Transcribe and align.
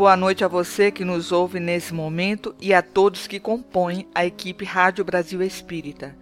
Boa 0.00 0.16
noite 0.16 0.42
a 0.42 0.48
você 0.48 0.90
que 0.90 1.04
nos 1.04 1.30
ouve 1.30 1.60
nesse 1.60 1.92
momento 1.92 2.54
e 2.58 2.72
a 2.72 2.80
todos 2.80 3.26
que 3.26 3.38
compõem 3.38 4.08
a 4.14 4.24
equipe 4.24 4.64
Rádio 4.64 5.04
Brasil 5.04 5.42
Espírita. 5.42 6.16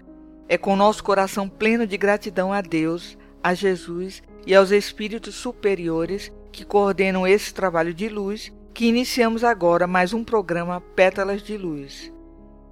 É 0.48 0.58
com 0.58 0.74
nosso 0.74 1.04
coração 1.04 1.48
pleno 1.48 1.86
de 1.86 1.96
gratidão 1.96 2.52
a 2.52 2.60
Deus, 2.60 3.16
a 3.40 3.54
Jesus 3.54 4.20
e 4.44 4.52
aos 4.52 4.72
espíritos 4.72 5.36
superiores 5.36 6.32
que 6.50 6.64
coordenam 6.64 7.24
esse 7.24 7.54
trabalho 7.54 7.94
de 7.94 8.08
luz 8.08 8.52
que 8.74 8.86
iniciamos 8.86 9.44
agora 9.44 9.86
mais 9.86 10.12
um 10.12 10.24
programa 10.24 10.80
Pétalas 10.80 11.40
de 11.40 11.56
Luz. 11.56 12.12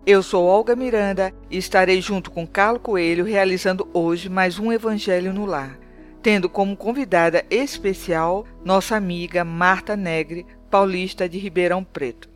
Eu 0.04 0.24
sou 0.24 0.44
Olga 0.44 0.74
Miranda 0.74 1.32
e 1.48 1.56
estarei 1.56 2.00
junto 2.00 2.32
com 2.32 2.44
Carlo 2.44 2.80
Coelho 2.80 3.24
realizando 3.24 3.88
hoje 3.94 4.28
mais 4.28 4.58
um 4.58 4.72
Evangelho 4.72 5.32
no 5.32 5.46
Lar, 5.46 5.78
tendo 6.20 6.48
como 6.48 6.76
convidada 6.76 7.46
especial 7.48 8.44
nossa 8.64 8.96
amiga 8.96 9.44
Marta 9.44 9.94
Negre, 9.94 10.44
paulista 10.76 11.26
de 11.26 11.38
Ribeirão 11.38 11.82
Preto. 11.82 12.28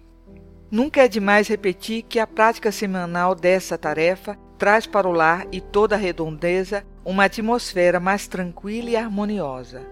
Nunca 0.70 1.04
é 1.04 1.08
demais 1.08 1.46
repetir 1.46 2.04
que 2.04 2.18
a 2.18 2.26
prática 2.26 2.72
semanal 2.72 3.34
dessa 3.34 3.76
tarefa 3.76 4.34
traz 4.56 4.86
para 4.86 5.06
o 5.06 5.12
lar 5.12 5.46
e 5.52 5.60
toda 5.60 5.94
a 5.94 5.98
redondeza 5.98 6.82
uma 7.04 7.24
atmosfera 7.24 8.00
mais 8.00 8.26
tranquila 8.26 8.88
e 8.88 8.96
harmoniosa. 8.96 9.82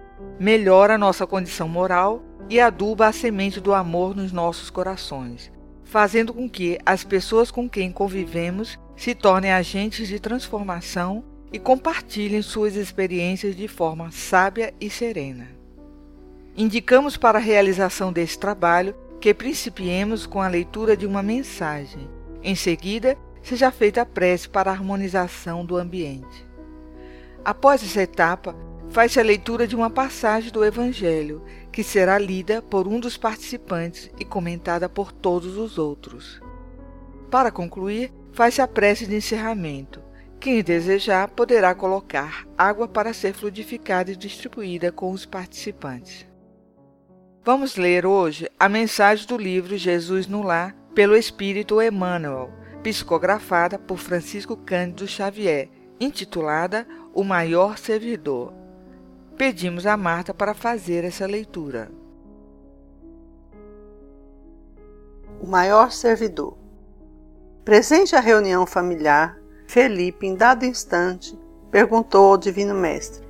Melhora 0.41 0.97
nossa 0.97 1.27
condição 1.27 1.69
moral 1.69 2.23
e 2.49 2.59
aduba 2.59 3.09
a 3.09 3.13
semente 3.13 3.61
do 3.61 3.75
amor 3.75 4.17
nos 4.17 4.33
nossos 4.33 4.71
corações, 4.71 5.53
fazendo 5.85 6.33
com 6.33 6.49
que 6.49 6.79
as 6.87 7.05
pessoas 7.05 7.51
com 7.51 7.69
quem 7.69 7.93
convivemos 7.93 8.79
se 8.97 9.15
tornem 9.15 9.53
agentes 9.53 10.09
de 10.09 10.19
transformação 10.19 11.23
e 11.53 11.59
compartilhem 11.59 12.41
suas 12.41 12.77
experiências 12.77 13.55
de 13.55 13.69
forma 13.69 14.11
sábia 14.11 14.73
e 14.81 14.89
serena. 14.89 15.58
Indicamos 16.61 17.17
para 17.17 17.39
a 17.39 17.41
realização 17.41 18.13
desse 18.13 18.37
trabalho 18.37 18.93
que 19.21 19.33
principiemos 19.33 20.27
com 20.27 20.43
a 20.43 20.49
leitura 20.49 20.97
de 20.97 21.07
uma 21.07 21.23
mensagem. 21.23 22.11
Em 22.43 22.57
seguida, 22.57 23.17
seja 23.45 23.71
feita 23.71 24.03
a 24.03 24.05
prece 24.05 24.49
para 24.49 24.69
a 24.69 24.75
harmonização 24.75 25.65
do 25.65 25.77
ambiente. 25.77 26.45
Após 27.45 27.81
essa 27.85 28.03
etapa, 28.03 28.57
faz-se 28.91 29.21
a 29.21 29.23
leitura 29.23 29.69
de 29.69 29.77
uma 29.77 29.89
passagem 29.89 30.51
do 30.51 30.65
Evangelho, 30.65 31.45
que 31.71 31.85
será 31.85 32.19
lida 32.19 32.61
por 32.61 32.89
um 32.89 32.99
dos 32.99 33.17
participantes 33.17 34.11
e 34.19 34.25
comentada 34.25 34.89
por 34.89 35.13
todos 35.13 35.57
os 35.57 35.79
outros. 35.79 36.43
Para 37.31 37.53
concluir, 37.53 38.13
faz-se 38.33 38.61
a 38.61 38.67
prece 38.67 39.07
de 39.07 39.15
encerramento. 39.15 40.03
Quem 40.41 40.61
desejar 40.65 41.29
poderá 41.29 41.73
colocar 41.73 42.45
água 42.59 42.89
para 42.89 43.13
ser 43.13 43.33
fluidificada 43.33 44.11
e 44.11 44.17
distribuída 44.17 44.91
com 44.91 45.13
os 45.13 45.25
participantes. 45.25 46.28
Vamos 47.51 47.77
ler 47.77 48.05
hoje 48.05 48.47
a 48.61 48.69
mensagem 48.69 49.27
do 49.27 49.39
livro 49.39 49.75
Jesus 49.75 50.27
no 50.27 50.43
Lar, 50.43 50.77
pelo 50.95 51.17
Espírito 51.17 51.81
Emmanuel, 51.81 52.51
psicografada 52.83 53.79
por 53.79 53.97
Francisco 53.97 54.55
Cândido 54.55 55.07
Xavier, 55.07 55.71
intitulada 55.99 56.87
O 57.15 57.25
Maior 57.25 57.79
Servidor. 57.79 58.53
Pedimos 59.39 59.87
a 59.87 59.97
Marta 59.97 60.35
para 60.35 60.53
fazer 60.53 61.05
essa 61.05 61.25
leitura. 61.25 61.91
O 65.41 65.47
Maior 65.47 65.91
Servidor. 65.91 66.55
Presente 67.65 68.15
à 68.15 68.21
reunião 68.21 68.67
familiar, 68.67 69.41
Felipe, 69.67 70.27
em 70.27 70.35
dado 70.35 70.67
instante, 70.67 71.35
perguntou 71.71 72.33
ao 72.33 72.37
Divino 72.37 72.75
Mestre: 72.75 73.27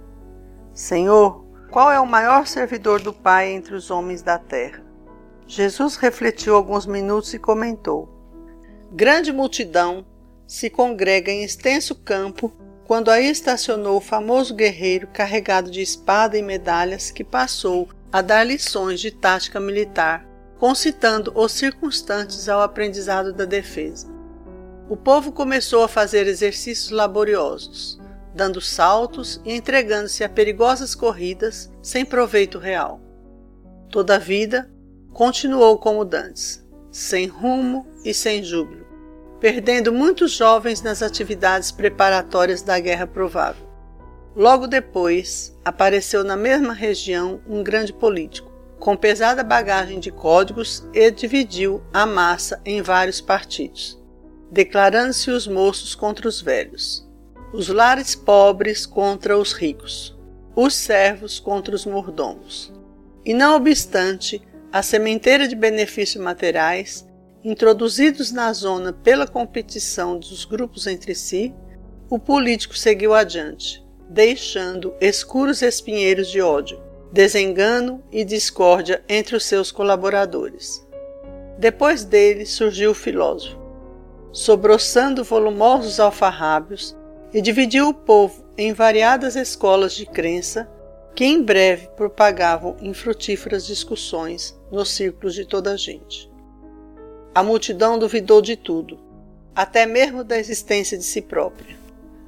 Senhor, 0.75 1.45
qual 1.71 1.91
é 1.93 2.01
o 2.01 2.07
maior 2.07 2.47
servidor 2.47 3.01
do 3.01 3.13
Pai 3.13 3.51
entre 3.51 3.75
os 3.75 3.91
homens 3.91 4.23
da 4.23 4.39
terra? 4.39 4.83
Jesus 5.47 5.97
refletiu 5.97 6.55
alguns 6.55 6.87
minutos 6.87 7.35
e 7.35 7.39
comentou: 7.39 8.09
Grande 8.91 9.33
multidão 9.33 10.07
se 10.47 10.71
congrega 10.71 11.31
em 11.31 11.45
extenso 11.45 11.95
campo 11.95 12.53
quando 12.87 13.11
aí 13.11 13.29
estacionou 13.29 13.99
o 13.99 14.01
famoso 14.01 14.55
guerreiro 14.55 15.09
carregado 15.09 15.71
de 15.71 15.83
espada 15.83 16.39
e 16.39 16.43
medalhas 16.43 17.11
que 17.11 17.23
passou 17.23 17.91
a 18.11 18.23
dar 18.23 18.45
lições 18.45 18.99
de 18.99 19.11
tática 19.11 19.61
militar, 19.61 20.27
concitando 20.59 21.31
os 21.35 21.53
circunstantes 21.53 22.49
ao 22.49 22.63
aprendizado 22.63 23.31
da 23.35 23.45
defesa. 23.45 24.09
O 24.89 24.97
povo 24.97 25.33
começou 25.33 25.83
a 25.83 25.89
fazer 25.89 26.27
exercícios 26.27 26.91
laboriosos 26.91 28.01
dando 28.39 28.61
saltos 28.61 29.41
e 29.45 29.53
entregando-se 29.53 30.23
a 30.23 30.29
perigosas 30.29 30.95
corridas 30.95 31.69
sem 31.83 32.05
proveito 32.05 32.57
real. 32.57 33.01
Toda 33.91 34.15
a 34.15 34.19
vida 34.19 34.71
continuou 35.13 35.77
como 35.77 36.05
dantes, 36.05 36.65
sem 36.93 37.27
rumo 37.27 37.85
e 38.05 38.15
sem 38.15 38.45
júbilo, 38.45 38.87
perdendo 39.41 39.93
muitos 39.93 40.31
jovens 40.31 40.81
nas 40.83 41.03
atividades 41.03 41.73
preparatórias 41.73 42.63
da 42.63 42.79
guerra 42.79 43.09
provável. 43.09 43.67
Logo 44.37 44.69
depois, 44.69 45.53
apareceu 45.65 46.23
na 46.23 46.37
mesma 46.37 46.73
região 46.73 47.41
um 47.45 47.65
grande 47.65 47.93
político, 47.93 48.53
com 48.79 48.97
pesada 48.97 49.43
bagagem 49.43 49.99
de 49.99 50.13
códigos 50.13 50.87
e 50.95 51.11
dividiu 51.11 51.83
a 51.93 52.07
massa 52.07 52.61
em 52.65 52.81
vários 52.83 53.21
partidos, 53.21 54.01
declarando-se 54.49 55.29
os 55.29 55.49
moços 55.49 55.97
contra 55.97 56.29
os 56.29 56.41
velhos 56.41 57.08
os 57.53 57.69
lares 57.69 58.15
pobres 58.15 58.85
contra 58.85 59.39
os 59.39 59.53
ricos, 59.53 60.17
os 60.55 60.75
servos 60.75 61.41
contra 61.41 61.75
os 61.75 61.87
mordomos. 61.87 62.73
E 63.25 63.33
não 63.33 63.57
obstante 63.57 64.43
a 64.71 64.83
sementeira 64.83 65.49
de 65.49 65.57
benefícios 65.57 66.23
materiais, 66.23 67.07
introduzidos 67.43 68.33
na 68.33 68.53
zona 68.53 68.93
pela 68.93 69.27
competição 69.27 70.19
dos 70.19 70.45
grupos 70.45 70.87
entre 70.87 71.15
si, 71.15 71.55
o 72.11 72.19
político 72.19 72.77
seguiu 72.77 73.15
adiante, 73.15 73.85
deixando 74.09 74.95
escuros 75.01 75.63
espinheiros 75.63 76.29
de 76.29 76.41
ódio, 76.41 76.81
desengano 77.13 78.03
e 78.13 78.25
discórdia 78.25 79.03
entre 79.09 79.37
os 79.37 79.45
seus 79.45 79.71
colaboradores. 79.73 80.87
Depois 81.59 82.05
dele 82.05 82.45
surgiu 82.45 82.91
o 82.91 82.95
filósofo, 82.95 83.59
sobroçando 84.33 85.25
volumosos 85.25 85.99
alfarrábios 85.99 86.97
e 87.33 87.41
dividiu 87.41 87.89
o 87.89 87.95
povo 87.95 88.45
em 88.57 88.73
variadas 88.73 89.37
escolas 89.37 89.93
de 89.93 90.07
crença 90.07 90.69
que 91.15 91.25
em 91.25 91.43
breve 91.43 91.89
propagavam 91.97 92.77
infrutíferas 92.81 93.67
discussões 93.67 94.59
nos 94.71 94.91
círculos 94.91 95.35
de 95.35 95.45
toda 95.45 95.73
a 95.73 95.77
gente. 95.77 96.31
A 97.35 97.43
multidão 97.43 97.99
duvidou 97.99 98.41
de 98.41 98.57
tudo, 98.57 98.99
até 99.55 99.85
mesmo 99.85 100.23
da 100.23 100.39
existência 100.39 100.97
de 100.97 101.05
si 101.05 101.21
própria. 101.21 101.77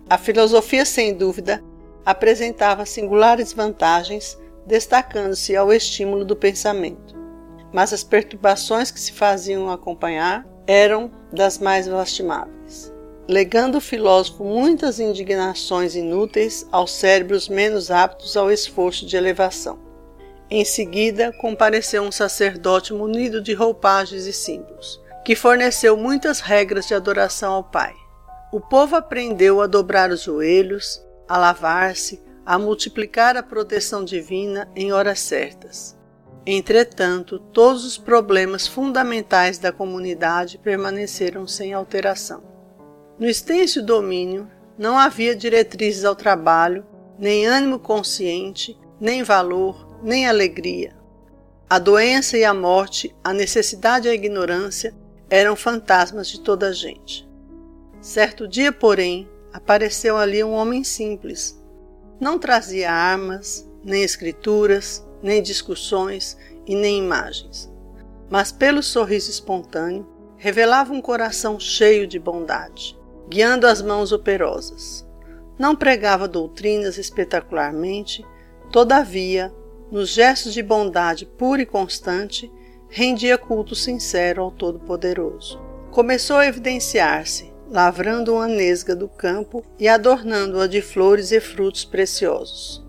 A 0.08 0.19
filosofia, 0.19 0.85
sem 0.85 1.14
dúvida, 1.14 1.62
apresentava 2.05 2.85
singulares 2.85 3.52
vantagens, 3.52 4.37
destacando-se 4.67 5.56
ao 5.56 5.73
estímulo 5.73 6.25
do 6.25 6.35
pensamento. 6.35 7.14
Mas 7.73 7.93
as 7.93 8.02
perturbações 8.02 8.91
que 8.91 8.99
se 8.99 9.12
faziam 9.12 9.70
acompanhar 9.70 10.44
eram 10.67 11.11
das 11.32 11.58
mais 11.58 11.87
lastimáveis 11.87 12.89
legando 13.30 13.78
o 13.78 13.80
filósofo 13.80 14.42
muitas 14.42 14.98
indignações 14.98 15.94
inúteis 15.94 16.66
aos 16.72 16.90
cérebros 16.90 17.48
menos 17.48 17.88
aptos 17.88 18.36
ao 18.36 18.50
esforço 18.50 19.06
de 19.06 19.16
elevação. 19.16 19.78
Em 20.50 20.64
seguida, 20.64 21.32
compareceu 21.34 22.02
um 22.02 22.10
sacerdote 22.10 22.92
munido 22.92 23.40
de 23.40 23.54
roupagens 23.54 24.26
e 24.26 24.32
símbolos, 24.32 25.00
que 25.24 25.36
forneceu 25.36 25.96
muitas 25.96 26.40
regras 26.40 26.88
de 26.88 26.94
adoração 26.94 27.52
ao 27.52 27.62
Pai. 27.62 27.94
O 28.52 28.60
povo 28.60 28.96
aprendeu 28.96 29.60
a 29.60 29.68
dobrar 29.68 30.10
os 30.10 30.22
joelhos, 30.22 31.00
a 31.28 31.38
lavar-se, 31.38 32.20
a 32.44 32.58
multiplicar 32.58 33.36
a 33.36 33.44
proteção 33.44 34.04
divina 34.04 34.68
em 34.74 34.92
horas 34.92 35.20
certas. 35.20 35.96
Entretanto, 36.44 37.38
todos 37.38 37.84
os 37.84 37.96
problemas 37.96 38.66
fundamentais 38.66 39.56
da 39.56 39.70
comunidade 39.70 40.58
permaneceram 40.58 41.46
sem 41.46 41.72
alteração. 41.72 42.50
No 43.20 43.28
extenso 43.28 43.82
domínio, 43.82 44.50
não 44.78 44.96
havia 44.96 45.37
diretrizes 45.37 46.06
ao 46.06 46.17
trabalho, 46.17 46.87
nem 47.19 47.44
ânimo 47.44 47.78
consciente, 47.78 48.81
nem 48.99 49.22
valor, 49.22 50.00
nem 50.02 50.26
alegria. 50.26 50.96
A 51.69 51.78
doença 51.78 52.38
e 52.38 52.44
a 52.44 52.55
morte, 52.55 53.14
a 53.22 53.34
necessidade 53.34 54.08
e 54.08 54.11
a 54.11 54.14
ignorância 54.14 54.94
eram 55.28 55.55
fantasmas 55.55 56.28
de 56.28 56.40
toda 56.40 56.69
a 56.69 56.72
gente. 56.72 57.28
Certo 58.00 58.49
dia, 58.49 58.72
porém, 58.72 59.28
apareceu 59.52 60.16
ali 60.16 60.43
um 60.43 60.55
homem 60.55 60.82
simples. 60.82 61.62
Não 62.19 62.38
trazia 62.38 62.90
armas, 62.90 63.70
nem 63.84 64.02
escrituras, 64.02 65.06
nem 65.23 65.43
discussões 65.43 66.38
e 66.66 66.75
nem 66.75 66.99
imagens, 66.99 67.70
mas 68.31 68.50
pelo 68.50 68.82
sorriso 68.82 69.31
espontâneo 69.31 70.08
revelava 70.38 70.94
um 70.94 71.02
coração 71.02 71.61
cheio 71.61 72.06
de 72.06 72.19
bondade, 72.19 72.99
guiando 73.30 73.68
as 73.68 73.80
mãos 73.80 74.10
operosas. 74.10 75.06
Não 75.56 75.76
pregava 75.76 76.26
doutrinas 76.26 76.98
espetacularmente, 76.98 78.26
todavia, 78.72 79.52
nos 79.88 80.08
gestos 80.08 80.52
de 80.52 80.62
bondade 80.62 81.26
pura 81.26 81.62
e 81.62 81.66
constante, 81.66 82.50
rendia 82.88 83.38
culto 83.38 83.76
sincero 83.76 84.42
ao 84.42 84.50
Todo-Poderoso. 84.50 85.60
Começou 85.92 86.38
a 86.38 86.46
evidenciar-se, 86.46 87.52
lavrando 87.70 88.34
uma 88.34 88.48
nesga 88.48 88.96
do 88.96 89.08
campo 89.08 89.64
e 89.78 89.86
adornando-a 89.86 90.66
de 90.66 90.82
flores 90.82 91.30
e 91.30 91.40
frutos 91.40 91.84
preciosos. 91.84 92.84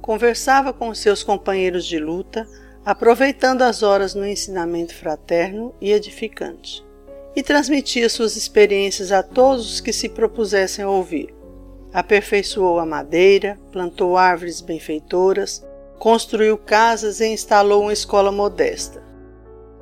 Conversava 0.00 0.72
com 0.72 0.92
seus 0.94 1.22
companheiros 1.22 1.84
de 1.84 1.98
luta, 1.98 2.46
aproveitando 2.84 3.62
as 3.62 3.82
horas 3.82 4.14
no 4.14 4.26
ensinamento 4.26 4.94
fraterno 4.94 5.74
e 5.80 5.92
edificante, 5.92 6.85
e 7.36 7.42
transmitia 7.42 8.08
suas 8.08 8.34
experiências 8.34 9.12
a 9.12 9.22
todos 9.22 9.74
os 9.74 9.80
que 9.80 9.92
se 9.92 10.08
propusessem 10.08 10.86
ouvir. 10.86 11.34
Aperfeiçoou 11.92 12.78
a 12.78 12.86
madeira, 12.86 13.58
plantou 13.70 14.16
árvores 14.16 14.62
benfeitoras, 14.62 15.62
construiu 15.98 16.56
casas 16.56 17.20
e 17.20 17.26
instalou 17.26 17.82
uma 17.82 17.92
escola 17.92 18.32
modesta. 18.32 19.04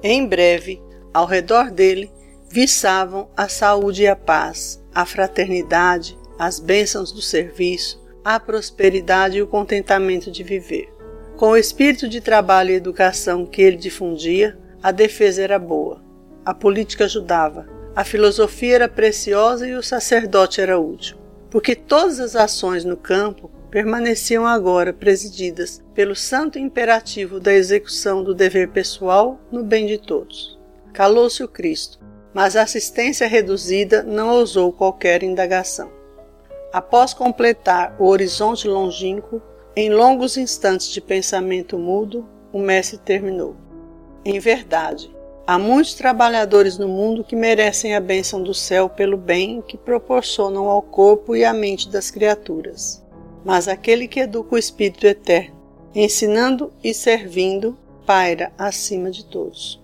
Em 0.02 0.26
breve, 0.26 0.82
ao 1.12 1.26
redor 1.26 1.70
dele, 1.70 2.10
viçavam 2.50 3.28
a 3.36 3.48
saúde 3.48 4.02
e 4.02 4.08
a 4.08 4.16
paz, 4.16 4.84
a 4.92 5.06
fraternidade, 5.06 6.18
as 6.38 6.58
bênçãos 6.58 7.12
do 7.12 7.22
serviço, 7.22 8.02
a 8.24 8.40
prosperidade 8.40 9.38
e 9.38 9.42
o 9.42 9.46
contentamento 9.46 10.30
de 10.30 10.42
viver. 10.42 10.92
Com 11.36 11.50
o 11.50 11.56
espírito 11.56 12.08
de 12.08 12.20
trabalho 12.20 12.70
e 12.70 12.74
educação 12.74 13.46
que 13.46 13.62
ele 13.62 13.76
difundia, 13.76 14.58
a 14.82 14.90
defesa 14.90 15.42
era 15.42 15.58
boa, 15.58 16.03
a 16.44 16.52
política 16.52 17.04
ajudava, 17.04 17.66
a 17.96 18.04
filosofia 18.04 18.74
era 18.74 18.88
preciosa 18.88 19.68
e 19.68 19.74
o 19.74 19.82
sacerdote 19.82 20.60
era 20.60 20.78
útil, 20.78 21.16
porque 21.48 21.76
todas 21.76 22.18
as 22.18 22.34
ações 22.34 22.84
no 22.84 22.96
campo 22.96 23.50
permaneciam 23.70 24.46
agora 24.46 24.92
presididas 24.92 25.82
pelo 25.94 26.14
santo 26.14 26.58
imperativo 26.58 27.40
da 27.40 27.52
execução 27.52 28.22
do 28.22 28.34
dever 28.34 28.70
pessoal 28.70 29.38
no 29.50 29.62
bem 29.62 29.86
de 29.86 29.98
todos. 29.98 30.58
Calou-se 30.92 31.42
o 31.42 31.48
Cristo, 31.48 31.98
mas 32.32 32.56
a 32.56 32.62
assistência 32.62 33.28
reduzida 33.28 34.02
não 34.02 34.30
ousou 34.30 34.72
qualquer 34.72 35.22
indagação. 35.22 35.90
Após 36.72 37.14
completar 37.14 37.94
o 38.00 38.06
horizonte 38.06 38.66
longínquo, 38.66 39.40
em 39.76 39.88
longos 39.88 40.36
instantes 40.36 40.88
de 40.88 41.00
pensamento 41.00 41.78
mudo, 41.78 42.28
o 42.52 42.58
mestre 42.58 42.98
terminou. 42.98 43.56
Em 44.24 44.40
verdade, 44.40 45.13
há 45.46 45.58
muitos 45.58 45.94
trabalhadores 45.94 46.78
no 46.78 46.88
mundo 46.88 47.22
que 47.22 47.36
merecem 47.36 47.94
a 47.94 48.00
bênção 48.00 48.42
do 48.42 48.54
céu 48.54 48.88
pelo 48.88 49.16
bem 49.16 49.60
que 49.62 49.76
proporcionam 49.76 50.68
ao 50.68 50.82
corpo 50.82 51.36
e 51.36 51.44
à 51.44 51.52
mente 51.52 51.88
das 51.88 52.10
criaturas. 52.10 53.04
Mas 53.44 53.68
aquele 53.68 54.08
que 54.08 54.20
educa 54.20 54.54
o 54.54 54.58
Espírito 54.58 55.06
Eterno, 55.06 55.54
ensinando 55.94 56.72
e 56.82 56.94
servindo, 56.94 57.78
paira 58.06 58.52
acima 58.58 59.10
de 59.10 59.24
todos. 59.24 59.82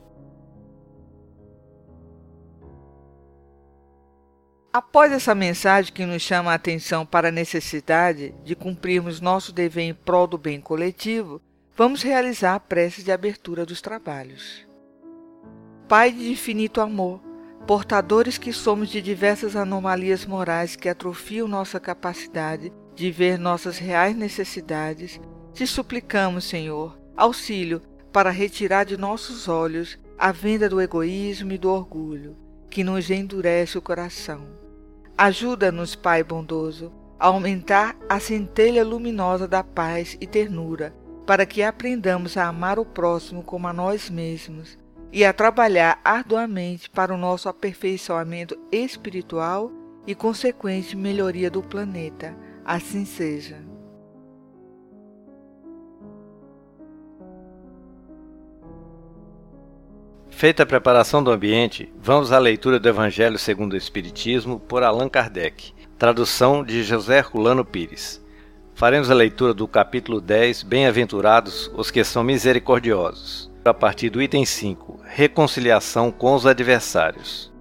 Após 4.72 5.10
essa 5.10 5.34
mensagem 5.34 5.92
que 5.92 6.06
nos 6.06 6.22
chama 6.22 6.52
a 6.52 6.54
atenção 6.54 7.04
para 7.04 7.28
a 7.28 7.32
necessidade 7.32 8.32
de 8.44 8.54
cumprirmos 8.54 9.20
nosso 9.20 9.52
dever 9.52 9.82
em 9.82 9.92
prol 9.92 10.28
do 10.28 10.38
bem 10.38 10.60
coletivo, 10.60 11.42
vamos 11.76 12.02
realizar 12.02 12.54
a 12.54 12.60
prece 12.60 13.02
de 13.02 13.10
abertura 13.10 13.66
dos 13.66 13.80
trabalhos. 13.80 14.69
Pai 15.90 16.12
de 16.12 16.30
infinito 16.30 16.80
amor, 16.80 17.20
portadores 17.66 18.38
que 18.38 18.52
somos 18.52 18.90
de 18.90 19.02
diversas 19.02 19.56
anomalias 19.56 20.24
morais 20.24 20.76
que 20.76 20.88
atrofiam 20.88 21.48
nossa 21.48 21.80
capacidade 21.80 22.72
de 22.94 23.10
ver 23.10 23.40
nossas 23.40 23.76
reais 23.76 24.14
necessidades, 24.14 25.20
te 25.52 25.66
suplicamos, 25.66 26.44
Senhor, 26.44 26.96
auxílio 27.16 27.82
para 28.12 28.30
retirar 28.30 28.86
de 28.86 28.96
nossos 28.96 29.48
olhos 29.48 29.98
a 30.16 30.30
venda 30.30 30.68
do 30.68 30.80
egoísmo 30.80 31.50
e 31.54 31.58
do 31.58 31.68
orgulho, 31.68 32.36
que 32.70 32.84
nos 32.84 33.10
endurece 33.10 33.76
o 33.76 33.82
coração. 33.82 34.46
Ajuda-nos, 35.18 35.96
Pai 35.96 36.22
bondoso, 36.22 36.92
a 37.18 37.26
aumentar 37.26 37.96
a 38.08 38.20
centelha 38.20 38.84
luminosa 38.84 39.48
da 39.48 39.64
paz 39.64 40.16
e 40.20 40.26
ternura, 40.28 40.94
para 41.26 41.44
que 41.44 41.64
aprendamos 41.64 42.36
a 42.36 42.46
amar 42.46 42.78
o 42.78 42.84
próximo 42.84 43.42
como 43.42 43.66
a 43.66 43.72
nós 43.72 44.08
mesmos 44.08 44.78
e 45.12 45.24
a 45.24 45.32
trabalhar 45.32 46.00
arduamente 46.04 46.88
para 46.88 47.12
o 47.12 47.18
nosso 47.18 47.48
aperfeiçoamento 47.48 48.58
espiritual 48.70 49.70
e 50.06 50.14
consequente 50.14 50.96
melhoria 50.96 51.50
do 51.50 51.62
planeta. 51.62 52.36
Assim 52.64 53.04
seja. 53.04 53.70
Feita 60.40 60.62
a 60.62 60.66
preparação 60.66 61.22
do 61.22 61.30
ambiente, 61.30 61.92
vamos 62.00 62.32
à 62.32 62.38
leitura 62.38 62.80
do 62.80 62.88
Evangelho 62.88 63.38
segundo 63.38 63.74
o 63.74 63.76
Espiritismo 63.76 64.58
por 64.58 64.82
Allan 64.82 65.06
Kardec, 65.06 65.74
tradução 65.98 66.64
de 66.64 66.82
José 66.82 67.18
Herculano 67.18 67.62
Pires. 67.62 68.24
Faremos 68.74 69.10
a 69.10 69.14
leitura 69.14 69.52
do 69.52 69.68
capítulo 69.68 70.18
10, 70.18 70.62
Bem-aventurados 70.62 71.70
os 71.74 71.90
que 71.90 72.02
são 72.02 72.24
misericordiosos, 72.24 73.49
a 73.64 73.74
partir 73.74 74.10
do 74.10 74.22
item 74.22 74.44
5, 74.44 75.00
Reconciliação 75.04 76.10
com 76.10 76.34
os 76.34 76.46
adversários. 76.46 77.52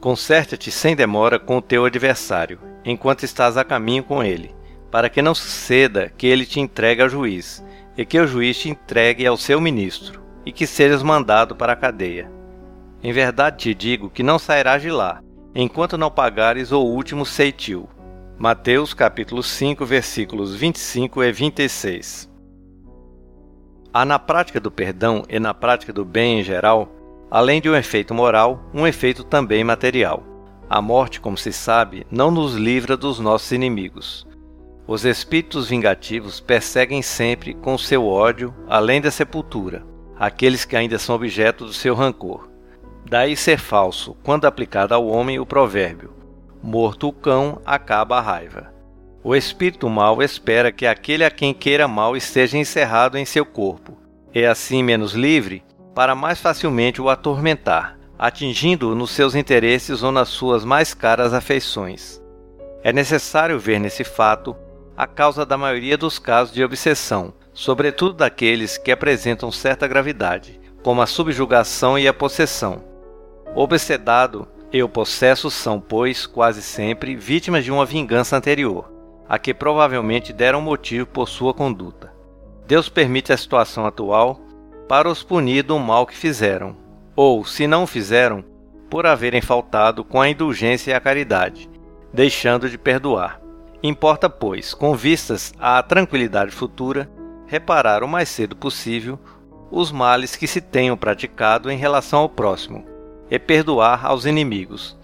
Conserta-te 0.00 0.70
sem 0.70 0.94
demora 0.94 1.38
com 1.38 1.58
o 1.58 1.62
teu 1.62 1.84
adversário, 1.84 2.60
enquanto 2.84 3.24
estás 3.24 3.56
a 3.56 3.64
caminho 3.64 4.04
com 4.04 4.22
ele 4.22 4.56
para 4.90 5.08
que 5.08 5.22
não 5.22 5.34
suceda 5.34 6.12
que 6.16 6.26
ele 6.26 6.46
te 6.46 6.60
entregue 6.60 7.02
ao 7.02 7.08
juiz, 7.08 7.64
e 7.96 8.04
que 8.04 8.18
o 8.18 8.26
juiz 8.26 8.56
te 8.58 8.70
entregue 8.70 9.26
ao 9.26 9.36
seu 9.36 9.60
ministro, 9.60 10.22
e 10.46 10.52
que 10.52 10.66
sejas 10.66 11.02
mandado 11.02 11.54
para 11.54 11.72
a 11.72 11.76
cadeia. 11.76 12.30
Em 13.02 13.12
verdade 13.12 13.58
te 13.58 13.74
digo 13.74 14.10
que 14.10 14.22
não 14.22 14.38
sairás 14.38 14.82
de 14.82 14.90
lá, 14.90 15.20
enquanto 15.54 15.98
não 15.98 16.10
pagares 16.10 16.72
o 16.72 16.80
último 16.80 17.26
ceitil. 17.26 17.88
Mateus 18.40 18.94
capítulo 18.94 19.42
5, 19.42 19.84
versículos 19.84 20.54
25 20.54 21.24
e 21.24 21.32
26. 21.32 22.30
Há 23.92 24.04
na 24.04 24.16
prática 24.16 24.60
do 24.60 24.70
perdão 24.70 25.24
e 25.28 25.40
na 25.40 25.52
prática 25.52 25.92
do 25.92 26.04
bem 26.04 26.38
em 26.38 26.44
geral, 26.44 26.88
além 27.28 27.60
de 27.60 27.68
um 27.68 27.74
efeito 27.74 28.14
moral, 28.14 28.62
um 28.72 28.86
efeito 28.86 29.24
também 29.24 29.64
material. 29.64 30.22
A 30.70 30.80
morte, 30.80 31.20
como 31.20 31.36
se 31.36 31.52
sabe, 31.52 32.06
não 32.12 32.30
nos 32.30 32.54
livra 32.54 32.96
dos 32.96 33.18
nossos 33.18 33.50
inimigos. 33.50 34.24
Os 34.86 35.04
espíritos 35.04 35.68
vingativos 35.68 36.38
perseguem 36.38 37.02
sempre 37.02 37.54
com 37.54 37.76
seu 37.76 38.06
ódio, 38.06 38.54
além 38.68 39.00
da 39.00 39.10
sepultura, 39.10 39.84
aqueles 40.16 40.64
que 40.64 40.76
ainda 40.76 40.96
são 40.96 41.16
objeto 41.16 41.64
do 41.64 41.72
seu 41.72 41.92
rancor. 41.92 42.48
Daí 43.04 43.36
ser 43.36 43.58
falso, 43.58 44.16
quando 44.22 44.44
aplicado 44.44 44.94
ao 44.94 45.08
homem, 45.08 45.40
o 45.40 45.46
provérbio: 45.46 46.17
morto 46.62 47.08
o 47.08 47.12
cão, 47.12 47.60
acaba 47.64 48.18
a 48.18 48.20
raiva. 48.20 48.72
O 49.22 49.34
espírito 49.34 49.88
mau 49.88 50.22
espera 50.22 50.72
que 50.72 50.86
aquele 50.86 51.24
a 51.24 51.30
quem 51.30 51.52
queira 51.52 51.88
mal 51.88 52.16
esteja 52.16 52.56
encerrado 52.56 53.18
em 53.18 53.24
seu 53.24 53.44
corpo, 53.44 53.98
e 54.34 54.44
assim 54.44 54.82
menos 54.82 55.12
livre, 55.12 55.62
para 55.94 56.14
mais 56.14 56.40
facilmente 56.40 57.02
o 57.02 57.08
atormentar, 57.08 57.98
atingindo-o 58.18 58.94
nos 58.94 59.10
seus 59.10 59.34
interesses 59.34 60.02
ou 60.02 60.12
nas 60.12 60.28
suas 60.28 60.64
mais 60.64 60.94
caras 60.94 61.34
afeições. 61.34 62.22
É 62.82 62.92
necessário 62.92 63.58
ver 63.58 63.78
nesse 63.78 64.04
fato 64.04 64.56
a 64.96 65.06
causa 65.06 65.44
da 65.44 65.56
maioria 65.56 65.96
dos 65.96 66.18
casos 66.18 66.54
de 66.54 66.64
obsessão, 66.64 67.32
sobretudo 67.52 68.14
daqueles 68.14 68.78
que 68.78 68.90
apresentam 68.90 69.50
certa 69.50 69.86
gravidade, 69.86 70.60
como 70.82 71.02
a 71.02 71.06
subjugação 71.06 71.98
e 71.98 72.08
a 72.08 72.14
possessão. 72.14 72.82
O 73.54 73.62
obsedado 73.62 74.48
e 74.72 74.82
o 74.82 74.88
possesso 74.88 75.50
são, 75.50 75.80
pois, 75.80 76.26
quase 76.26 76.62
sempre 76.62 77.16
vítimas 77.16 77.64
de 77.64 77.72
uma 77.72 77.86
vingança 77.86 78.36
anterior, 78.36 78.92
a 79.28 79.38
que 79.38 79.54
provavelmente 79.54 80.32
deram 80.32 80.60
motivo 80.60 81.06
por 81.06 81.28
sua 81.28 81.54
conduta. 81.54 82.12
Deus 82.66 82.88
permite 82.88 83.32
a 83.32 83.36
situação 83.36 83.86
atual 83.86 84.40
para 84.86 85.08
os 85.08 85.22
punir 85.22 85.62
do 85.62 85.78
mal 85.78 86.06
que 86.06 86.16
fizeram. 86.16 86.76
ou, 87.16 87.44
se 87.44 87.66
não 87.66 87.84
fizeram, 87.84 88.44
por 88.88 89.04
haverem 89.04 89.40
faltado 89.40 90.04
com 90.04 90.20
a 90.20 90.28
indulgência 90.28 90.92
e 90.92 90.94
a 90.94 91.00
caridade, 91.00 91.68
deixando 92.12 92.70
de 92.70 92.78
perdoar. 92.78 93.40
Importa, 93.82 94.30
pois, 94.30 94.72
com 94.72 94.94
vistas 94.94 95.52
à 95.58 95.82
tranquilidade 95.82 96.52
futura, 96.52 97.10
reparar 97.46 98.04
o 98.04 98.08
mais 98.08 98.28
cedo 98.28 98.54
possível 98.54 99.18
os 99.68 99.90
males 99.90 100.36
que 100.36 100.46
se 100.46 100.60
tenham 100.60 100.96
praticado 100.96 101.70
em 101.70 101.76
relação 101.76 102.20
ao 102.20 102.28
próximo 102.28 102.97
e 103.30 103.38
perdoar 103.38 104.06
aos 104.06 104.24
inimigos, 104.24 104.96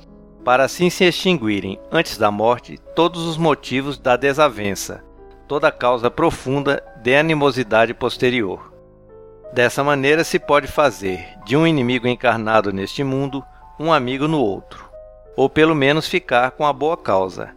para 0.44 0.64
assim 0.64 0.90
se 0.90 1.04
extinguirem 1.04 1.78
antes 1.90 2.18
da 2.18 2.30
morte 2.30 2.78
todos 2.94 3.22
os 3.22 3.36
motivos 3.36 3.98
da 3.98 4.16
desavença, 4.16 5.02
toda 5.48 5.72
causa 5.72 6.10
profunda 6.10 6.82
de 7.02 7.14
animosidade 7.14 7.94
posterior. 7.94 8.72
Dessa 9.52 9.84
maneira 9.84 10.24
se 10.24 10.38
pode 10.38 10.66
fazer 10.66 11.26
de 11.44 11.56
um 11.56 11.66
inimigo 11.66 12.08
encarnado 12.08 12.72
neste 12.72 13.04
mundo 13.04 13.44
um 13.78 13.92
amigo 13.92 14.26
no 14.26 14.40
outro, 14.40 14.88
ou 15.36 15.48
pelo 15.48 15.74
menos 15.74 16.08
ficar 16.08 16.52
com 16.52 16.66
a 16.66 16.72
boa 16.72 16.96
causa. 16.96 17.50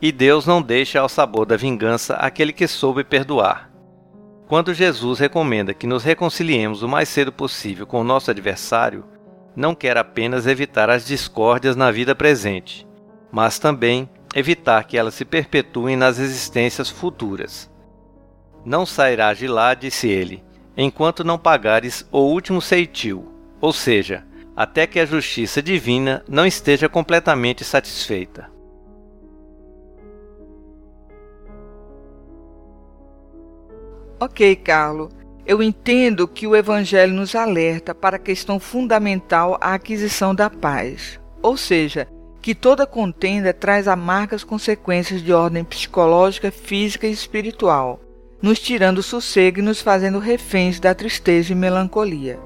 E 0.00 0.12
Deus 0.12 0.46
não 0.46 0.62
deixa 0.62 1.00
ao 1.00 1.08
sabor 1.08 1.44
da 1.44 1.56
vingança 1.56 2.14
aquele 2.14 2.52
que 2.52 2.68
soube 2.68 3.02
perdoar. 3.02 3.70
Quando 4.46 4.72
Jesus 4.72 5.18
recomenda 5.18 5.74
que 5.74 5.86
nos 5.86 6.04
reconciliemos 6.04 6.82
o 6.82 6.88
mais 6.88 7.08
cedo 7.08 7.32
possível 7.32 7.86
com 7.86 8.00
o 8.00 8.04
nosso 8.04 8.30
adversário, 8.30 9.04
não 9.58 9.74
quer 9.74 9.96
apenas 9.96 10.46
evitar 10.46 10.88
as 10.88 11.04
discórdias 11.04 11.74
na 11.74 11.90
vida 11.90 12.14
presente, 12.14 12.86
mas 13.28 13.58
também 13.58 14.08
evitar 14.32 14.84
que 14.84 14.96
elas 14.96 15.14
se 15.14 15.24
perpetuem 15.24 15.96
nas 15.96 16.20
existências 16.20 16.88
futuras. 16.88 17.68
Não 18.64 18.86
sairás 18.86 19.36
de 19.36 19.48
lá, 19.48 19.74
disse 19.74 20.06
ele, 20.06 20.44
enquanto 20.76 21.24
não 21.24 21.36
pagares 21.36 22.06
o 22.12 22.20
último 22.20 22.62
ceitil, 22.62 23.32
ou 23.60 23.72
seja, 23.72 24.24
até 24.54 24.86
que 24.86 25.00
a 25.00 25.04
justiça 25.04 25.60
divina 25.60 26.22
não 26.28 26.46
esteja 26.46 26.88
completamente 26.88 27.64
satisfeita. 27.64 28.48
Ok, 34.20 34.54
Carlo. 34.54 35.17
Eu 35.48 35.62
entendo 35.62 36.28
que 36.28 36.46
o 36.46 36.54
Evangelho 36.54 37.14
nos 37.14 37.34
alerta 37.34 37.94
para 37.94 38.16
a 38.16 38.20
questão 38.20 38.60
fundamental 38.60 39.56
a 39.62 39.72
aquisição 39.72 40.34
da 40.34 40.50
paz, 40.50 41.18
ou 41.40 41.56
seja, 41.56 42.06
que 42.42 42.54
toda 42.54 42.86
contenda 42.86 43.54
traz 43.54 43.88
amargas 43.88 44.44
consequências 44.44 45.22
de 45.22 45.32
ordem 45.32 45.64
psicológica, 45.64 46.50
física 46.50 47.06
e 47.06 47.12
espiritual, 47.12 47.98
nos 48.42 48.60
tirando 48.60 48.98
o 48.98 49.02
sossego 49.02 49.60
e 49.60 49.62
nos 49.62 49.80
fazendo 49.80 50.18
reféns 50.18 50.78
da 50.78 50.94
tristeza 50.94 51.50
e 51.50 51.56
melancolia. 51.56 52.38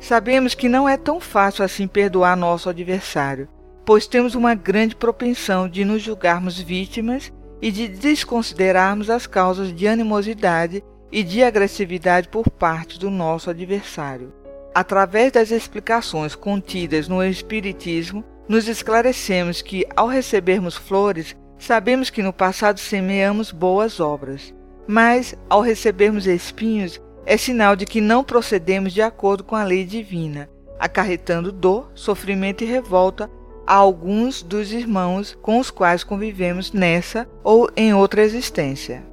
Sabemos 0.00 0.52
que 0.52 0.68
não 0.68 0.88
é 0.88 0.96
tão 0.96 1.20
fácil 1.20 1.64
assim 1.64 1.86
perdoar 1.86 2.36
nosso 2.36 2.68
adversário, 2.68 3.48
pois 3.86 4.08
temos 4.08 4.34
uma 4.34 4.56
grande 4.56 4.96
propensão 4.96 5.68
de 5.68 5.84
nos 5.84 6.02
julgarmos 6.02 6.58
vítimas 6.58 7.32
e 7.62 7.70
de 7.70 7.86
desconsiderarmos 7.86 9.08
as 9.10 9.28
causas 9.28 9.72
de 9.72 9.86
animosidade 9.86 10.82
e 11.10 11.22
de 11.22 11.42
agressividade 11.42 12.28
por 12.28 12.48
parte 12.50 12.98
do 12.98 13.10
nosso 13.10 13.50
adversário. 13.50 14.32
Através 14.74 15.32
das 15.32 15.50
explicações 15.50 16.34
contidas 16.34 17.08
no 17.08 17.22
Espiritismo, 17.24 18.24
nos 18.48 18.68
esclarecemos 18.68 19.60
que, 19.60 19.86
ao 19.96 20.06
recebermos 20.06 20.76
flores, 20.76 21.36
sabemos 21.58 22.10
que 22.10 22.22
no 22.22 22.32
passado 22.32 22.78
semeamos 22.78 23.50
boas 23.50 24.00
obras, 24.00 24.54
mas, 24.86 25.34
ao 25.48 25.60
recebermos 25.60 26.26
espinhos, 26.26 27.00
é 27.26 27.36
sinal 27.36 27.76
de 27.76 27.84
que 27.84 28.00
não 28.00 28.24
procedemos 28.24 28.92
de 28.92 29.02
acordo 29.02 29.44
com 29.44 29.54
a 29.54 29.64
lei 29.64 29.84
divina, 29.84 30.48
acarretando 30.78 31.52
dor, 31.52 31.90
sofrimento 31.94 32.64
e 32.64 32.66
revolta 32.66 33.30
a 33.66 33.74
alguns 33.74 34.42
dos 34.42 34.72
irmãos 34.72 35.36
com 35.42 35.58
os 35.58 35.70
quais 35.70 36.02
convivemos 36.02 36.72
nessa 36.72 37.28
ou 37.44 37.68
em 37.76 37.92
outra 37.92 38.22
existência. 38.22 39.04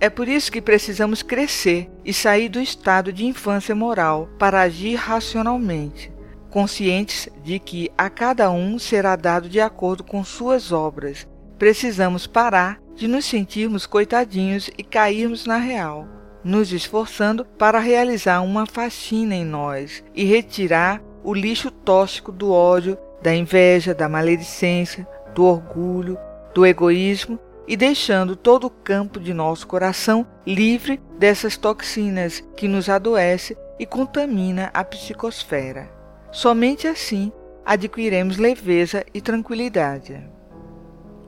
É 0.00 0.08
por 0.08 0.28
isso 0.28 0.52
que 0.52 0.62
precisamos 0.62 1.22
crescer 1.22 1.90
e 2.04 2.12
sair 2.12 2.48
do 2.48 2.60
estado 2.60 3.12
de 3.12 3.26
infância 3.26 3.74
moral 3.74 4.28
para 4.38 4.60
agir 4.60 4.94
racionalmente, 4.94 6.12
conscientes 6.50 7.28
de 7.42 7.58
que 7.58 7.90
a 7.98 8.08
cada 8.08 8.48
um 8.50 8.78
será 8.78 9.16
dado 9.16 9.48
de 9.48 9.60
acordo 9.60 10.04
com 10.04 10.22
suas 10.22 10.70
obras. 10.70 11.26
Precisamos 11.58 12.28
parar 12.28 12.80
de 12.94 13.08
nos 13.08 13.24
sentirmos 13.24 13.86
coitadinhos 13.86 14.70
e 14.78 14.84
cairmos 14.84 15.46
na 15.46 15.56
real, 15.56 16.06
nos 16.44 16.72
esforçando 16.72 17.44
para 17.44 17.80
realizar 17.80 18.40
uma 18.40 18.66
faxina 18.66 19.34
em 19.34 19.44
nós 19.44 20.04
e 20.14 20.24
retirar 20.24 21.02
o 21.24 21.34
lixo 21.34 21.72
tóxico 21.72 22.30
do 22.30 22.52
ódio, 22.52 22.96
da 23.20 23.34
inveja, 23.34 23.92
da 23.92 24.08
maledicência, 24.08 25.08
do 25.34 25.44
orgulho, 25.44 26.16
do 26.54 26.64
egoísmo 26.64 27.38
e 27.68 27.76
deixando 27.76 28.34
todo 28.34 28.66
o 28.66 28.70
campo 28.70 29.20
de 29.20 29.34
nosso 29.34 29.66
coração 29.66 30.26
livre 30.46 30.98
dessas 31.18 31.58
toxinas 31.58 32.42
que 32.56 32.66
nos 32.66 32.88
adoece 32.88 33.56
e 33.78 33.84
contamina 33.84 34.70
a 34.72 34.82
psicosfera. 34.82 35.90
Somente 36.32 36.88
assim 36.88 37.30
adquiriremos 37.66 38.38
leveza 38.38 39.04
e 39.12 39.20
tranquilidade. 39.20 40.18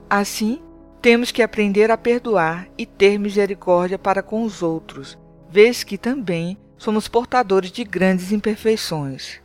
Assim, 0.09 0.63
temos 1.03 1.31
que 1.31 1.43
aprender 1.43 1.91
a 1.91 1.99
perdoar 1.99 2.67
e 2.77 2.87
ter 2.87 3.19
misericórdia 3.19 3.99
para 3.99 4.23
com 4.23 4.43
os 4.43 4.63
outros, 4.63 5.19
vez 5.51 5.85
que 5.85 5.99
também 5.99 6.59
somos 6.79 7.07
portadores 7.07 7.71
de 7.71 7.85
grandes 7.85 8.33
imperfeições. 8.33 9.41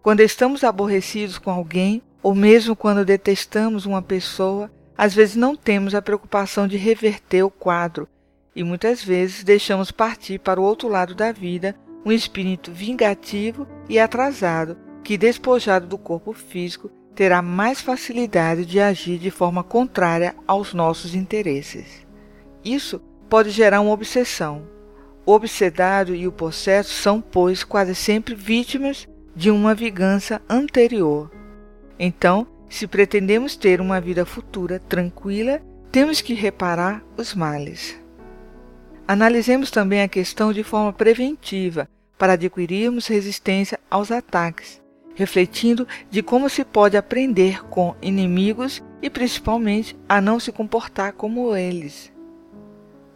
Quando 0.00 0.20
estamos 0.20 0.62
aborrecidos 0.62 1.38
com 1.38 1.50
alguém, 1.50 2.00
ou 2.22 2.34
mesmo 2.34 2.76
quando 2.76 3.04
detestamos 3.04 3.84
uma 3.84 4.00
pessoa, 4.00 4.70
às 4.96 5.14
vezes 5.14 5.36
não 5.36 5.56
temos 5.56 5.94
a 5.94 6.02
preocupação 6.02 6.68
de 6.68 6.76
reverter 6.76 7.42
o 7.42 7.50
quadro 7.50 8.08
e 8.54 8.62
muitas 8.62 9.02
vezes 9.02 9.42
deixamos 9.42 9.90
partir 9.90 10.38
para 10.38 10.60
o 10.60 10.64
outro 10.64 10.88
lado 10.88 11.14
da 11.14 11.32
vida 11.32 11.74
um 12.04 12.12
espírito 12.12 12.70
vingativo 12.70 13.66
e 13.88 13.98
atrasado 13.98 14.76
que, 15.02 15.18
despojado 15.18 15.86
do 15.86 15.98
corpo 15.98 16.32
físico, 16.32 16.90
terá 17.14 17.40
mais 17.42 17.80
facilidade 17.80 18.64
de 18.64 18.80
agir 18.80 19.18
de 19.18 19.30
forma 19.30 19.62
contrária 19.62 20.34
aos 20.46 20.74
nossos 20.74 21.14
interesses. 21.14 22.06
Isso 22.64 23.00
pode 23.28 23.50
gerar 23.50 23.80
uma 23.80 23.92
obsessão. 23.92 24.66
O 25.26 25.32
obsedado 25.32 26.14
e 26.14 26.26
o 26.26 26.32
possesso 26.32 26.90
são, 26.90 27.20
pois, 27.20 27.64
quase 27.64 27.94
sempre 27.94 28.34
vítimas 28.34 29.08
de 29.34 29.50
uma 29.50 29.74
vingança 29.74 30.40
anterior. 30.48 31.30
Então, 31.98 32.46
se 32.74 32.88
pretendemos 32.88 33.54
ter 33.54 33.80
uma 33.80 34.00
vida 34.00 34.26
futura 34.26 34.80
tranquila, 34.80 35.62
temos 35.92 36.20
que 36.20 36.34
reparar 36.34 37.04
os 37.16 37.32
males. 37.32 37.96
Analisemos 39.06 39.70
também 39.70 40.02
a 40.02 40.08
questão 40.08 40.52
de 40.52 40.64
forma 40.64 40.92
preventiva 40.92 41.88
para 42.18 42.32
adquirirmos 42.32 43.06
resistência 43.06 43.78
aos 43.88 44.10
ataques, 44.10 44.82
refletindo 45.14 45.86
de 46.10 46.20
como 46.20 46.50
se 46.50 46.64
pode 46.64 46.96
aprender 46.96 47.64
com 47.66 47.94
inimigos 48.02 48.82
e 49.00 49.08
principalmente 49.08 49.96
a 50.08 50.20
não 50.20 50.40
se 50.40 50.50
comportar 50.50 51.12
como 51.12 51.54
eles. 51.54 52.12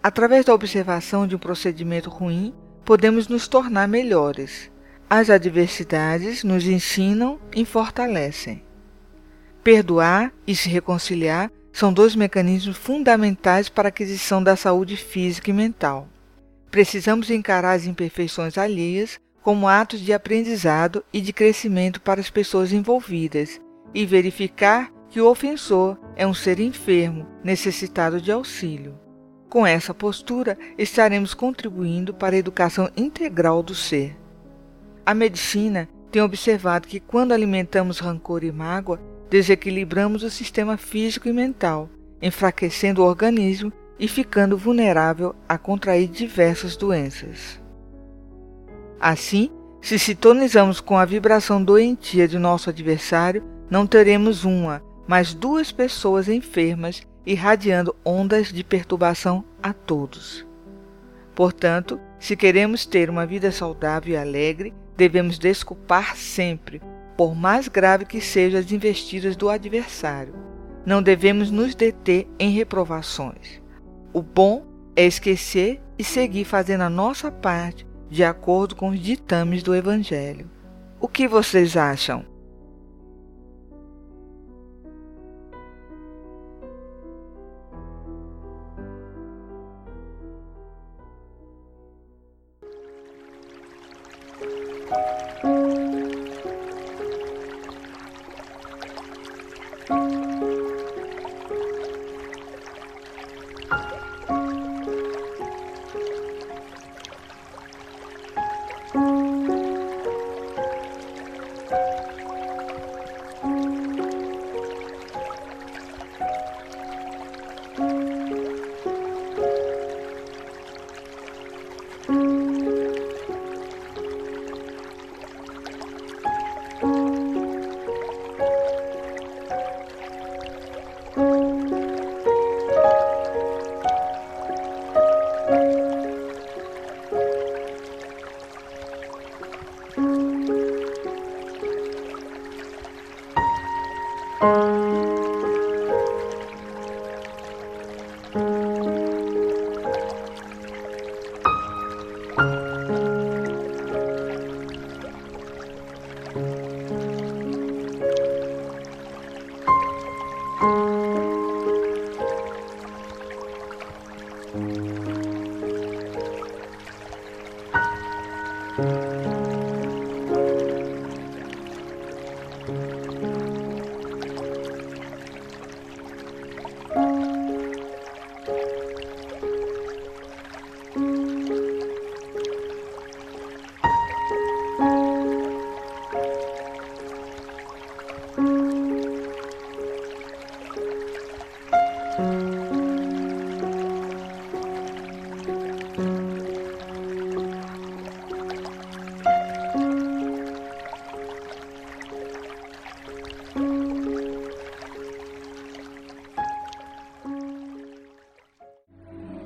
Através 0.00 0.44
da 0.44 0.54
observação 0.54 1.26
de 1.26 1.34
um 1.34 1.38
procedimento 1.38 2.08
ruim, 2.08 2.54
podemos 2.84 3.26
nos 3.26 3.48
tornar 3.48 3.88
melhores. 3.88 4.70
As 5.10 5.28
adversidades 5.28 6.44
nos 6.44 6.64
ensinam 6.64 7.40
e 7.52 7.64
fortalecem. 7.64 8.67
Perdoar 9.68 10.32
e 10.46 10.56
se 10.56 10.66
reconciliar 10.70 11.52
são 11.70 11.92
dois 11.92 12.16
mecanismos 12.16 12.74
fundamentais 12.74 13.68
para 13.68 13.88
a 13.88 13.90
aquisição 13.90 14.42
da 14.42 14.56
saúde 14.56 14.96
física 14.96 15.50
e 15.50 15.52
mental. 15.52 16.08
Precisamos 16.70 17.30
encarar 17.30 17.72
as 17.72 17.84
imperfeições 17.84 18.56
alheias 18.56 19.20
como 19.42 19.68
atos 19.68 20.00
de 20.00 20.10
aprendizado 20.10 21.04
e 21.12 21.20
de 21.20 21.34
crescimento 21.34 22.00
para 22.00 22.18
as 22.18 22.30
pessoas 22.30 22.72
envolvidas 22.72 23.60
e 23.92 24.06
verificar 24.06 24.90
que 25.10 25.20
o 25.20 25.28
ofensor 25.28 25.98
é 26.16 26.26
um 26.26 26.32
ser 26.32 26.60
enfermo, 26.60 27.26
necessitado 27.44 28.22
de 28.22 28.32
auxílio. 28.32 28.98
Com 29.50 29.66
essa 29.66 29.92
postura, 29.92 30.56
estaremos 30.78 31.34
contribuindo 31.34 32.14
para 32.14 32.34
a 32.34 32.38
educação 32.38 32.88
integral 32.96 33.62
do 33.62 33.74
ser. 33.74 34.16
A 35.04 35.12
medicina 35.12 35.86
tem 36.10 36.22
observado 36.22 36.88
que 36.88 36.98
quando 36.98 37.32
alimentamos 37.32 37.98
rancor 37.98 38.42
e 38.44 38.50
mágoa, 38.50 38.98
desequilibramos 39.30 40.22
o 40.22 40.30
sistema 40.30 40.76
físico 40.76 41.28
e 41.28 41.32
mental, 41.32 41.88
enfraquecendo 42.20 43.02
o 43.02 43.06
organismo 43.06 43.72
e 43.98 44.06
ficando 44.08 44.56
vulnerável 44.56 45.34
a 45.48 45.58
contrair 45.58 46.08
diversas 46.08 46.76
doenças. 46.76 47.60
Assim, 49.00 49.50
se 49.80 49.98
sintonizamos 49.98 50.80
com 50.80 50.96
a 50.96 51.04
vibração 51.04 51.62
doentia 51.62 52.26
de 52.26 52.38
nosso 52.38 52.70
adversário, 52.70 53.44
não 53.70 53.86
teremos 53.86 54.44
uma, 54.44 54.82
mas 55.06 55.34
duas 55.34 55.70
pessoas 55.70 56.28
enfermas 56.28 57.02
irradiando 57.24 57.94
ondas 58.04 58.52
de 58.52 58.64
perturbação 58.64 59.44
a 59.62 59.72
todos. 59.72 60.46
Portanto, 61.34 62.00
se 62.18 62.36
queremos 62.36 62.84
ter 62.84 63.08
uma 63.08 63.24
vida 63.26 63.52
saudável 63.52 64.14
e 64.14 64.16
alegre, 64.16 64.74
devemos 64.96 65.38
desculpar 65.38 66.16
sempre, 66.16 66.82
por 67.18 67.34
mais 67.34 67.66
grave 67.66 68.04
que 68.04 68.20
sejam 68.20 68.60
as 68.60 68.70
investidas 68.70 69.34
do 69.34 69.48
adversário. 69.48 70.32
Não 70.86 71.02
devemos 71.02 71.50
nos 71.50 71.74
deter 71.74 72.28
em 72.38 72.50
reprovações. 72.50 73.60
O 74.12 74.22
bom 74.22 74.64
é 74.94 75.04
esquecer 75.04 75.82
e 75.98 76.04
seguir 76.04 76.44
fazendo 76.44 76.82
a 76.82 76.88
nossa 76.88 77.28
parte 77.32 77.84
de 78.08 78.22
acordo 78.22 78.76
com 78.76 78.90
os 78.90 79.00
ditames 79.00 79.64
do 79.64 79.74
Evangelho. 79.74 80.48
O 81.00 81.08
que 81.08 81.26
vocês 81.26 81.76
acham? 81.76 82.24